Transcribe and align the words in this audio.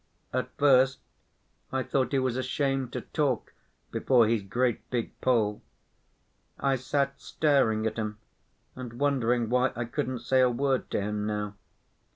At 0.33 0.49
first 0.57 0.97
I 1.71 1.83
thought 1.83 2.11
he 2.11 2.17
was 2.17 2.35
ashamed 2.35 2.91
to 2.93 3.01
talk 3.01 3.53
before 3.91 4.27
his 4.27 4.41
great 4.41 4.89
big 4.89 5.11
Pole. 5.21 5.61
I 6.59 6.75
sat 6.75 7.21
staring 7.21 7.85
at 7.85 7.97
him 7.97 8.17
and 8.75 8.93
wondering 8.93 9.47
why 9.47 9.71
I 9.75 9.85
couldn't 9.85 10.21
say 10.21 10.41
a 10.41 10.49
word 10.49 10.89
to 10.89 11.01
him 11.01 11.27
now. 11.27 11.53